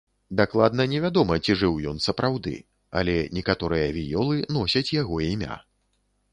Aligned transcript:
Дакладна 0.39 0.85
не 0.93 1.01
вядома 1.03 1.37
ці 1.47 1.55
жыў 1.59 1.75
ён 1.91 2.01
сапраўды, 2.07 2.55
але 3.03 3.15
некаторыя 3.41 3.93
віёлы 4.01 4.43
носяць 4.59 4.87
яго 5.01 5.23
імя. 5.31 5.63